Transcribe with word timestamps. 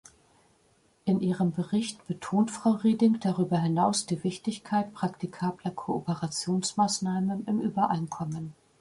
In 1.05 1.19
ihrem 1.19 1.51
Bericht 1.51 2.07
betont 2.07 2.49
Frau 2.49 2.71
Reding 2.71 3.19
darüber 3.19 3.59
hinaus 3.59 4.07
die 4.07 4.23
Wichtigkeit 4.23 4.91
praktikabler 4.95 5.69
Kooperationsmaßnahmen 5.69 7.45
im 7.45 7.61
Übereinkommen. 7.61 8.53